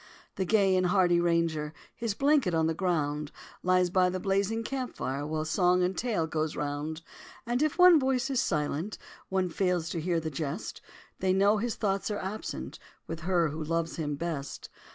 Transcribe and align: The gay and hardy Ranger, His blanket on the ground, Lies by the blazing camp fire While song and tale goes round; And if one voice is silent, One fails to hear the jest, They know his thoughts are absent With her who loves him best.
The 0.35 0.45
gay 0.45 0.75
and 0.75 0.87
hardy 0.87 1.19
Ranger, 1.19 1.73
His 1.95 2.15
blanket 2.15 2.55
on 2.55 2.65
the 2.65 2.73
ground, 2.73 3.31
Lies 3.61 3.91
by 3.91 4.09
the 4.09 4.19
blazing 4.19 4.63
camp 4.63 4.95
fire 4.95 5.27
While 5.27 5.45
song 5.45 5.83
and 5.83 5.95
tale 5.95 6.25
goes 6.25 6.55
round; 6.55 7.03
And 7.45 7.61
if 7.61 7.77
one 7.77 7.99
voice 7.99 8.31
is 8.31 8.41
silent, 8.41 8.97
One 9.29 9.47
fails 9.47 9.89
to 9.89 10.01
hear 10.01 10.19
the 10.19 10.31
jest, 10.31 10.81
They 11.19 11.33
know 11.33 11.57
his 11.57 11.75
thoughts 11.75 12.09
are 12.09 12.17
absent 12.17 12.79
With 13.05 13.19
her 13.19 13.49
who 13.49 13.63
loves 13.63 13.97
him 13.97 14.15
best. 14.15 14.69